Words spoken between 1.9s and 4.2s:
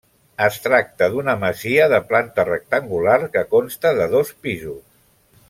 de planta rectangular que consta de